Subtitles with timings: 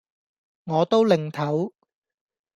[0.63, 1.73] 我都擰頭